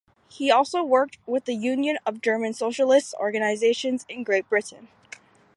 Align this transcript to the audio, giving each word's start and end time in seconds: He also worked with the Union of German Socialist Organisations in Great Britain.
He 0.27 0.49
also 0.49 0.81
worked 0.81 1.19
with 1.27 1.45
the 1.45 1.53
Union 1.53 1.99
of 2.07 2.23
German 2.23 2.55
Socialist 2.55 3.13
Organisations 3.19 4.03
in 4.09 4.23
Great 4.23 4.49
Britain. 4.49 4.87